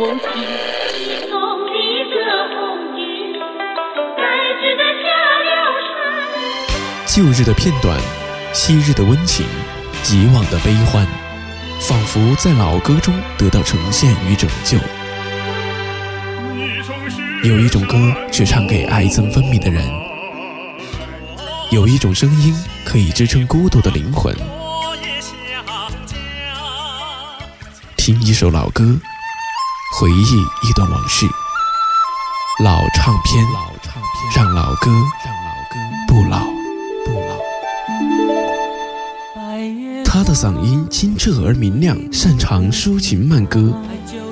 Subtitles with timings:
[0.00, 0.16] 我心。
[1.28, 1.78] 从离
[2.08, 2.16] 歌
[2.48, 2.56] 红
[2.96, 3.36] 军，
[4.16, 4.22] 在
[4.58, 5.04] 这个下
[5.44, 5.50] 了
[5.84, 7.04] 山。
[7.06, 8.00] 旧日的片段，
[8.54, 9.44] 昔日的温情，
[10.10, 11.06] 以往的悲欢，
[11.80, 14.78] 仿佛在老歌中得到呈现与拯救。
[17.46, 17.98] 有一种歌
[18.32, 19.84] 是唱给爱憎分明的人，
[21.70, 22.54] 有一种声音
[22.86, 24.34] 可以支撑孤独的灵魂。
[27.98, 28.96] 听一首老歌，
[29.92, 31.26] 回忆一段往事。
[32.62, 33.44] 老唱片，
[34.36, 34.90] 让老歌
[36.06, 36.44] 不老
[37.04, 37.36] 不老。
[40.04, 43.72] 他的嗓音清澈而明亮，擅长抒情慢歌。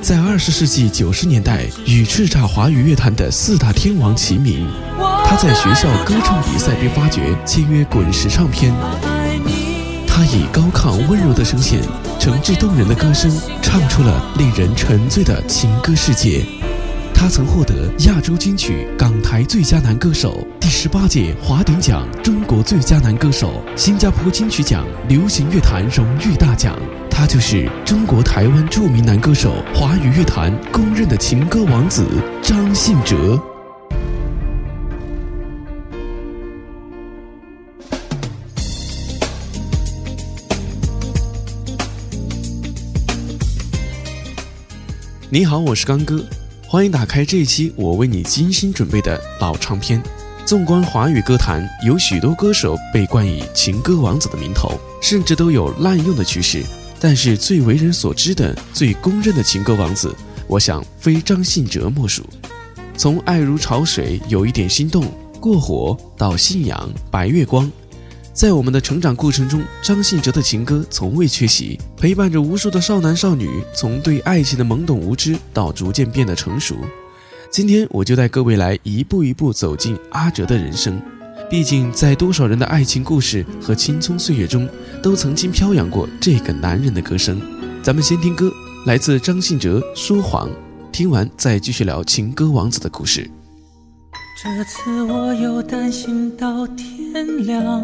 [0.00, 4.70] 在二十世纪九十年代，与叱咤华语乐坛的四大天王齐名。
[5.26, 8.72] 他在学校歌唱比赛被发掘，签约滚石唱片。
[10.06, 11.80] 他以高亢温柔的声线，
[12.18, 13.30] 诚挚动人的歌声，
[13.62, 16.44] 唱出了令人沉醉的情歌世界。
[17.14, 17.74] 他曾获得
[18.06, 26.76] 亚洲金曲港台最佳男歌手、第十八届华鼎奖中国最佳男歌手、新加坡金曲奖流行乐坛荣誉大奖。
[27.08, 32.04] 他就是中国台湾著名男歌手，华语乐坛公认的情歌王子
[32.42, 33.40] 张信哲。
[45.30, 46.24] 你好，我是刚哥，
[46.66, 50.02] 欢迎打开这一期我为你精心准备的老唱片。
[50.46, 56.64] 纵观华语歌坛，有许多歌手被冠以“情歌王子”的名头，甚至都有滥用的趋势。
[56.98, 62.24] 但是最为人所知的、最公认的情歌王子，我想非张信哲莫属。
[62.96, 65.04] 从爱如潮水、有一点心动、
[65.38, 67.70] 过火到信仰、白月光，
[68.38, 76.76] 在我们的成长过程中，张信哲的情歌从未缺席，陪伴着无数的少男少女，从对爱情的懵懂无知到逐渐变得成熟。
[77.50, 81.02] 今天我就带各位来一步一步走进阿哲的人生。
[81.50, 84.68] 毕竟，在多少人的爱情故事和青葱岁月中，
[85.02, 87.42] 都曾经飘扬过这个男人的歌声。
[87.82, 88.52] 咱们先听歌，
[88.86, 90.48] 来自张信哲《说谎》，
[90.92, 93.28] 听完再继续聊情歌王子的故事。
[94.40, 97.82] 这次我又担心到天亮，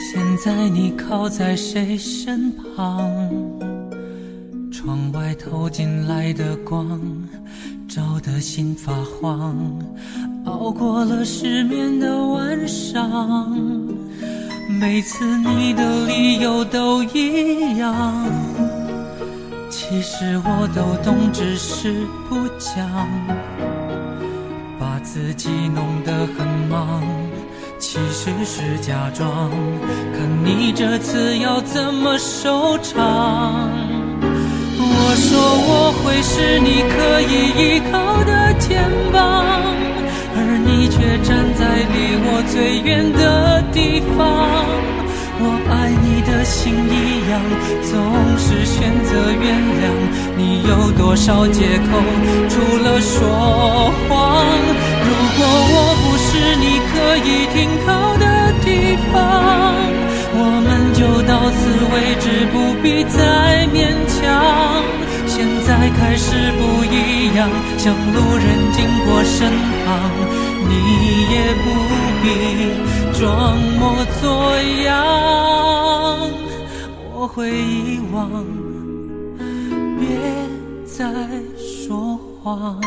[0.00, 3.30] 现在你靠在谁身旁？
[4.72, 7.00] 窗外透进来的光，
[7.88, 9.56] 照得心发慌。
[10.44, 13.56] 熬过了失眠的晚上，
[14.80, 18.26] 每次你的理由都一样。
[19.70, 23.08] 其实我都懂，只是不讲，
[25.14, 27.00] 自己弄得很忙，
[27.78, 29.48] 其实是假装。
[30.12, 33.70] 看你这次要怎么收场？
[34.76, 35.38] 我说
[35.68, 39.46] 我会是你可以依靠的肩膀。
[40.34, 41.62] 而你却站在
[41.94, 44.18] 离我最远的地方，
[45.38, 47.40] 我爱你的心一样，
[47.84, 47.94] 总
[48.36, 49.94] 是选择原谅。
[50.36, 52.02] 你有多少借口？
[52.48, 54.42] 除了说谎。
[55.36, 56.94] 如果我不是你可
[57.26, 58.24] 以停靠的
[58.62, 59.18] 地方，
[60.32, 61.58] 我们就到此
[61.92, 64.22] 为止，不必再勉强。
[65.26, 69.50] 现在开始不一样，像路人经过身
[69.84, 69.88] 旁，
[70.68, 70.72] 你
[71.34, 71.34] 也
[71.64, 71.66] 不
[72.22, 72.24] 必
[73.18, 73.82] 装模
[74.22, 74.22] 作
[74.84, 74.94] 样。
[77.12, 78.30] 我会遗忘，
[79.98, 80.06] 别
[80.86, 81.02] 再
[81.58, 82.80] 说谎。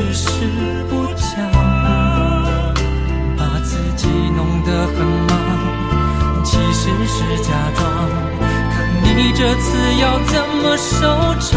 [0.00, 0.28] 只是
[0.88, 1.36] 不讲，
[3.36, 4.96] 把自己弄得很
[5.28, 5.30] 忙，
[6.42, 7.84] 其实是假装。
[8.72, 8.74] 看
[9.14, 9.68] 你这次
[10.00, 10.32] 要怎
[10.62, 11.06] 么收
[11.38, 11.52] 场？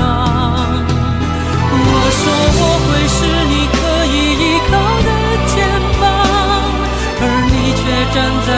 [1.72, 1.88] 我
[2.19, 2.22] 说
[2.60, 3.18] 我会是
[3.48, 3.75] 你可
[4.12, 4.72] 以依靠
[5.07, 5.10] 的
[5.48, 5.56] 肩
[6.01, 6.04] 膀，
[7.22, 7.81] 而你却
[8.13, 8.50] 站在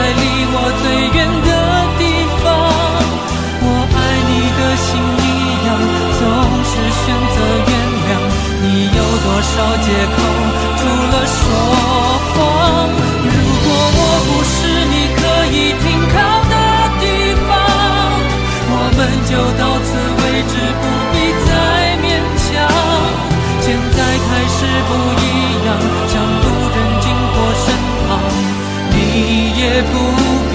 [29.82, 30.45] 不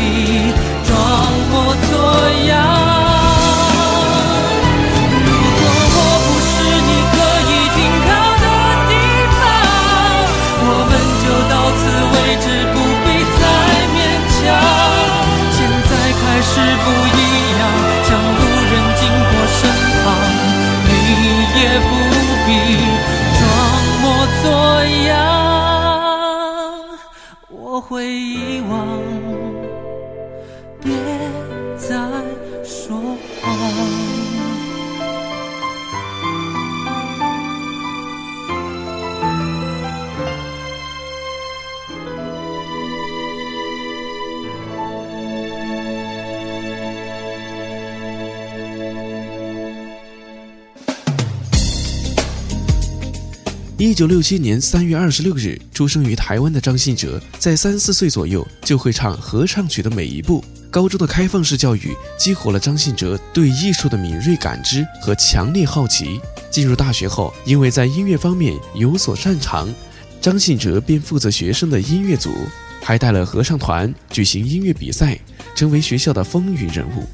[54.02, 60.44] 九六七年三月二十六日出生于台湾的张信哲，在三四岁左右就会唱合唱曲的每一步。
[60.72, 66.20] 高中的开放式教育激活了张信哲对艺术的敏锐感知和强烈好奇。
[66.50, 69.72] 进入大学后，因为在音乐方面有所擅长，
[70.20, 72.34] 张信哲便负责学生的音乐组，
[72.82, 75.16] 还带了合唱团举行音乐比赛，
[75.54, 77.06] 成为学校的风云人物。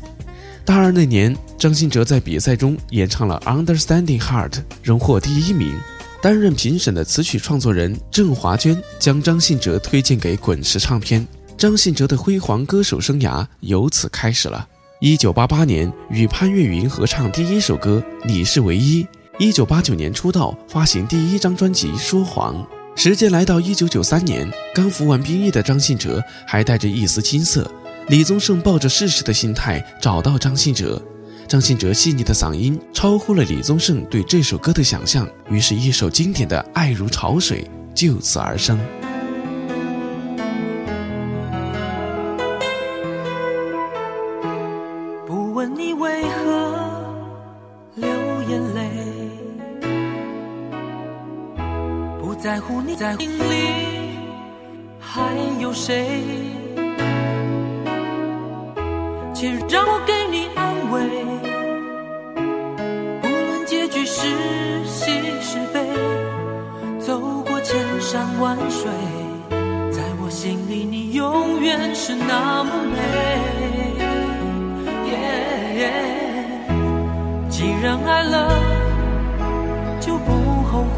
[0.63, 4.51] 大二那年，张信哲在比赛中演唱了《Understanding Heart》，
[4.81, 5.77] 荣获第一名。
[6.21, 11.25] 担任评审的词曲创作人郑华娟将张信哲推荐给滚石唱片，
[11.57, 14.67] 张信哲的辉煌歌手生涯由此开始了。
[14.99, 19.03] 一九八八年与潘越云合唱第一首歌《你是唯一》，
[19.37, 22.55] 一九八九年出道发行第一张专辑《说谎》。
[22.99, 27.71] 时间来到一九九三年，刚服完兵役的张信哲还带着一丝青涩，
[28.07, 30.99] 李宗盛抱着试试的心态找到张信哲。
[31.47, 37.63] 张信哲细腻的嗓音超乎了李宗盛对这首歌的想象，于是，一首经典的《爱如潮水》
[37.93, 38.77] 就此而生。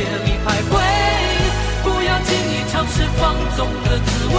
[0.00, 0.72] 夜里徘徊，
[1.82, 4.34] 不要轻易尝试放纵的滋味。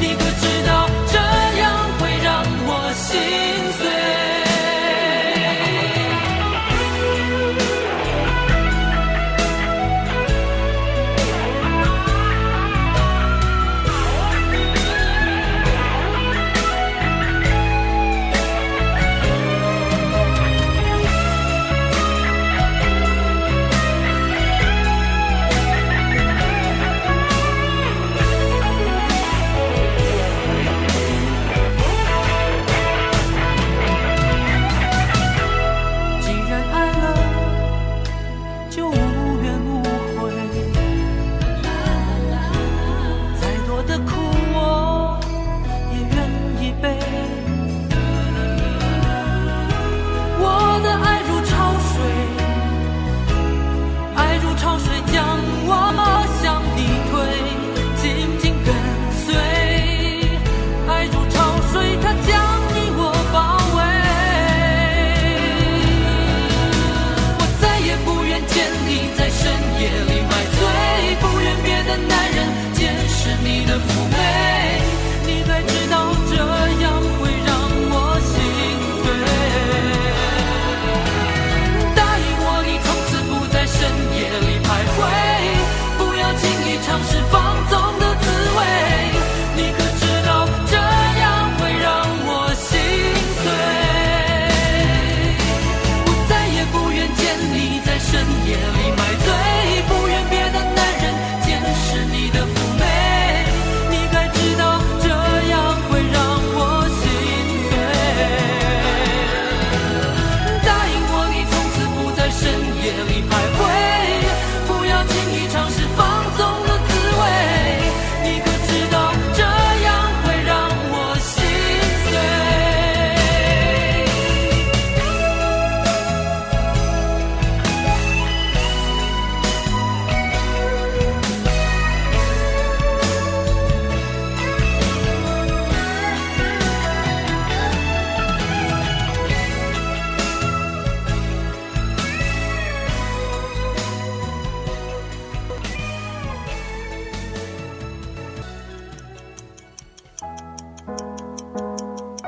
[0.00, 0.44] 你可知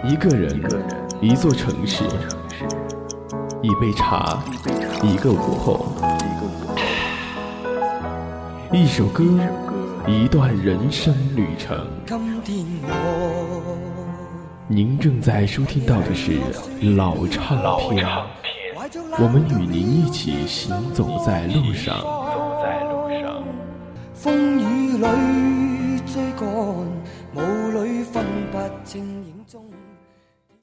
[0.08, 0.58] 一个人，
[1.20, 2.02] 一座城市，
[3.60, 4.42] 一杯茶，
[5.02, 5.92] 一个午后，
[8.72, 9.22] 一首歌，
[10.06, 11.86] 一段人生旅程。
[14.66, 16.38] 您正在收听到的是
[16.96, 17.58] 老唱
[17.90, 18.08] 片，
[19.18, 22.17] 我们与您一起行走在路上。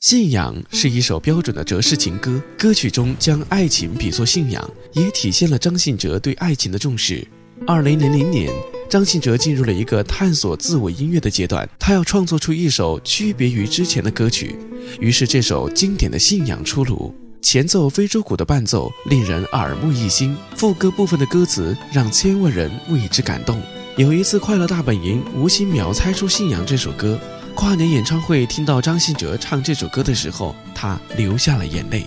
[0.08, 7.28] 信仰是一首标准的哲式情歌，歌曲中将爱情比作信仰，也体现了张信哲对爱情的重视。
[7.66, 8.54] 二零零零年，
[8.88, 14.56] 张信哲进入了一个探索自我音乐的阶段，他要创作出一首区别于之前的歌曲，
[15.00, 17.12] 于是这首经典的信仰出炉。
[17.42, 23.60] 前奏非洲鼓的伴奏令人耳目一新，副歌部分的歌词让千万人为之感动。
[23.98, 27.20] 有一次，快乐大本营无心秒猜出《信仰》这首歌。
[27.56, 32.06] 跨年演唱会听到张信哲唱这首歌的时候，他流下了眼泪。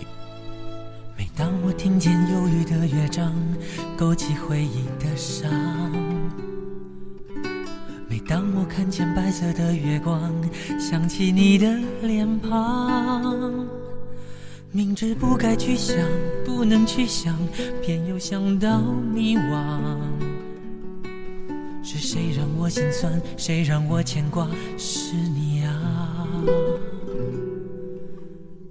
[1.17, 3.35] 每当我听见忧郁的乐章，
[3.97, 5.51] 勾起回忆的伤；
[8.09, 10.33] 每当我看见白色的月光，
[10.79, 11.67] 想起你的
[12.03, 13.67] 脸庞。
[14.71, 15.97] 明知不该去想，
[16.45, 17.35] 不能去想，
[17.83, 18.81] 偏又想到
[19.15, 19.81] 迷惘。
[21.91, 23.19] 是谁让我心酸？
[23.39, 24.47] 谁让我牵挂？
[24.77, 26.29] 是你啊！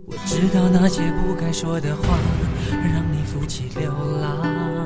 [0.05, 2.19] 我知道那些不该说的话，
[2.69, 4.85] 让你负气流浪。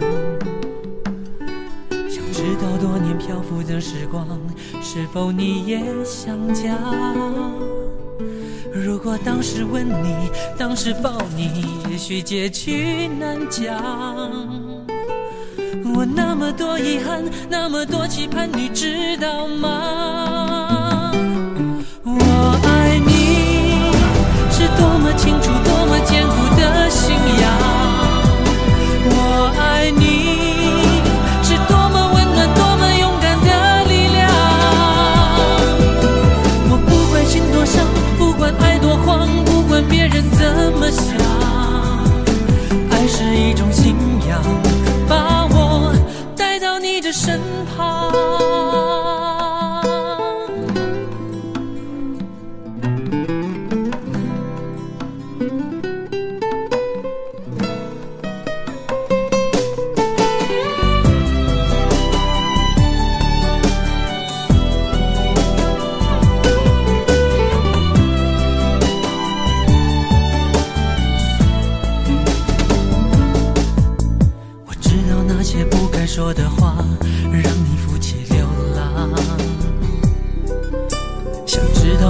[2.10, 4.26] 想知道多年漂浮的时光，
[4.82, 6.78] 是否你也想家？
[8.74, 14.61] 如果当时吻你，当时抱你，也许结局难讲。
[16.24, 21.12] 那么多遗憾，那么多期盼，你知道吗？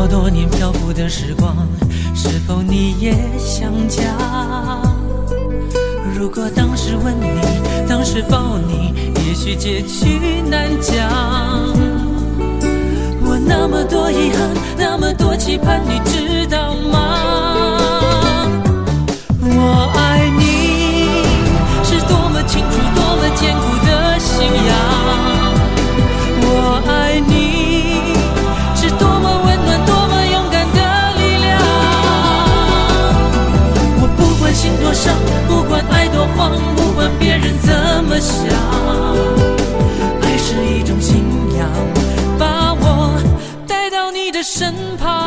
[0.02, 1.56] 好多年漂浮的时光，
[2.16, 4.02] 是否你也想家？
[6.18, 7.28] 如果当时吻你，
[7.88, 8.96] 当时抱你，
[9.28, 11.08] 也许结局难讲。
[13.24, 18.50] 我那么多遗憾，那么多期盼，你知道吗？
[19.40, 20.01] 我爱
[36.76, 38.48] 不管别人怎么想，
[40.22, 41.24] 爱是一种信
[41.58, 41.70] 仰，
[42.40, 43.22] 把我
[43.68, 45.21] 带到你的身旁。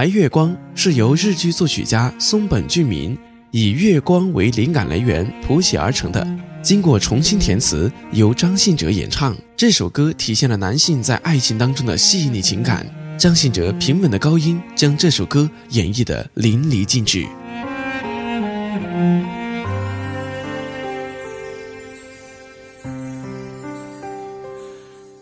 [0.00, 3.14] 白月光是由日剧作曲家松本俊明
[3.50, 6.26] 以月光为灵感来源谱写而成的，
[6.62, 9.36] 经过重新填词，由张信哲演唱。
[9.54, 12.86] 这首歌体现了男性在爱情当中的细腻情感，
[13.18, 17.26] 张信哲平稳的高音将这首歌演绎得淋漓尽致。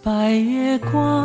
[0.05, 1.18] 白月光，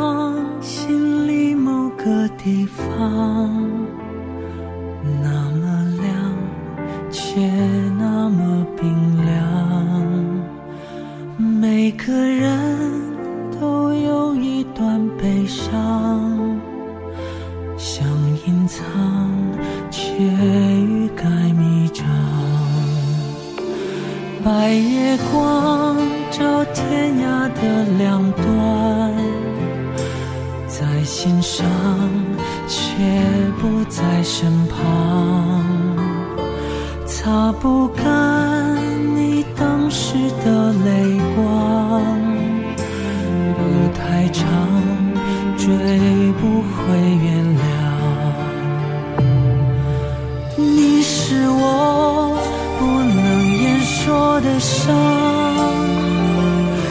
[54.44, 54.94] 的伤，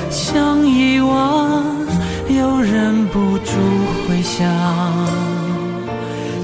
[0.09, 1.63] 想遗忘
[2.27, 3.51] 又忍不住
[4.07, 4.49] 回想，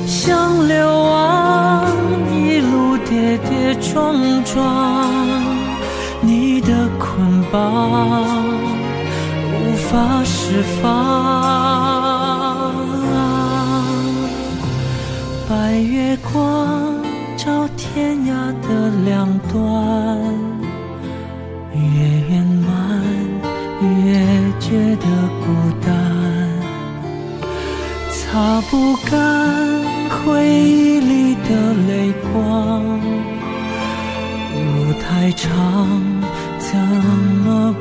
[0.06, 1.88] 想流亡
[2.32, 4.14] 一路跌跌撞
[4.46, 5.10] 撞，
[6.22, 8.46] 你的捆绑
[9.52, 10.86] 无法释放。
[15.50, 16.94] 白月光
[17.36, 19.60] 照天涯的两端，
[24.70, 25.06] 觉得
[25.42, 25.46] 孤
[25.84, 25.90] 单，
[28.12, 29.10] 擦不干
[30.08, 32.84] 回忆里的泪光，
[34.54, 35.50] 路太长，
[36.60, 36.78] 怎
[37.44, 37.74] 么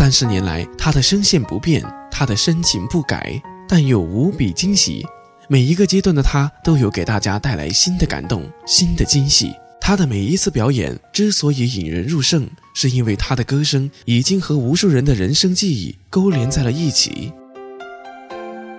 [0.00, 5.04] 三十年来，他的声线不变，他的深情不改，但又无比惊喜。
[5.46, 9.52] 每一个阶段的他都有给大家带来新的感动、新的惊喜。
[9.78, 17.30] 他的每一次表演之所以引人入胜，是因为他的歌声已经和无数人的人生记忆勾连在了一起。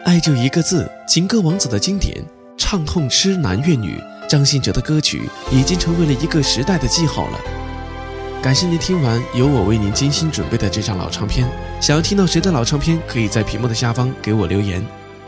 [0.04, 2.18] 爱就一个字，情歌王子的经典，
[2.58, 3.96] 唱痛痴男怨女，
[4.28, 7.40] 张信哲的歌曲已经成为了一个时代的记号了。
[8.41, 11.47] 感谢您听完由我为您精心准备的这张老唱片。
[11.80, 14.84] 想要听到谁的老唱片，可以在屏幕的下方给我留言。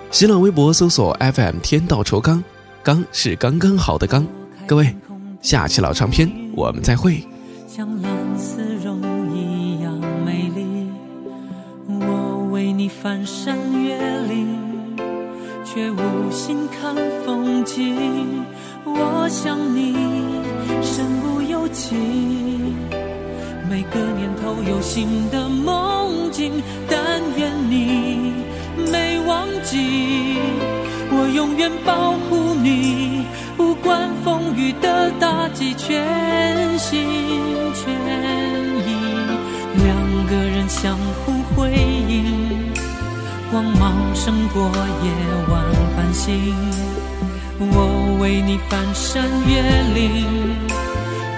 [0.10, 2.44] 新浪微博搜索 FM 天道酬刚，
[2.82, 4.26] 刚是刚刚好的刚。
[4.66, 4.96] 各位，
[5.44, 7.24] 下期老唱片我们再会。
[7.68, 9.00] 像蓝丝绒
[9.32, 9.94] 一样
[10.26, 10.90] 美丽。
[11.88, 13.96] 我为你翻山越
[14.28, 14.98] 岭，
[15.64, 18.44] 却无心看风景。
[18.86, 19.94] 我想你
[20.82, 21.96] 身不由己，
[23.74, 28.32] 每个年头有新的梦境，但愿你
[28.92, 30.38] 没忘记。
[31.10, 33.26] 我永远保护你，
[33.58, 37.02] 不管风雨的打击，全心
[37.74, 37.92] 全
[38.86, 38.94] 意。
[39.84, 41.72] 两个人相互辉
[42.08, 42.72] 映。
[43.50, 44.70] 光芒胜过
[45.02, 45.10] 夜
[45.50, 46.54] 晚繁星。
[47.58, 49.62] 我为你翻山越
[49.96, 50.28] 岭，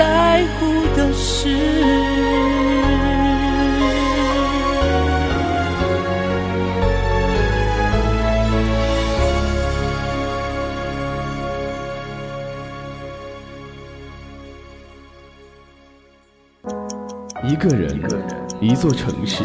[0.00, 0.64] 在乎
[0.96, 1.50] 的事。
[17.44, 18.00] 一个人，
[18.58, 19.44] 一座城市，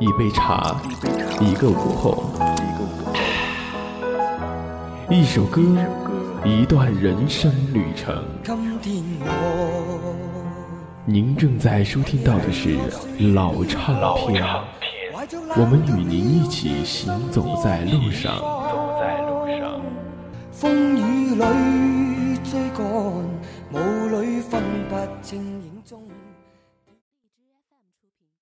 [0.00, 0.76] 一杯茶，
[1.40, 2.32] 一个午后，
[5.08, 5.62] 一首歌，
[6.44, 8.24] 一段人生旅程。
[11.10, 12.76] 您正在收听到的是
[13.32, 13.94] 老唱
[14.26, 14.44] 片，
[15.56, 18.38] 我们与您一起行走在路上。
[20.52, 21.87] 风雨里